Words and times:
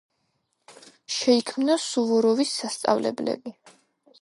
შეიქმნა 1.17 1.77
სუვოროვის 1.83 2.55
სასწავლებლები. 2.63 3.55